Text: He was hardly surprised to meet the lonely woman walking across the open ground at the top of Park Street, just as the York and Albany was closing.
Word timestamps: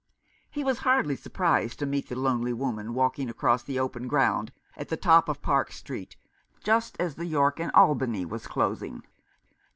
He 0.49 0.63
was 0.63 0.79
hardly 0.79 1.15
surprised 1.15 1.77
to 1.77 1.85
meet 1.85 2.09
the 2.09 2.15
lonely 2.15 2.53
woman 2.53 2.95
walking 2.95 3.29
across 3.29 3.61
the 3.61 3.77
open 3.77 4.07
ground 4.07 4.51
at 4.75 4.89
the 4.89 4.97
top 4.97 5.29
of 5.29 5.43
Park 5.43 5.71
Street, 5.71 6.15
just 6.63 6.97
as 6.99 7.13
the 7.13 7.25
York 7.27 7.59
and 7.59 7.71
Albany 7.73 8.25
was 8.25 8.47
closing. 8.47 9.03